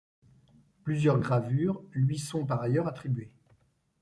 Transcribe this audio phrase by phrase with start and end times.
[0.83, 3.29] Plusieurs gravures lui sont par ailleurs attribuées.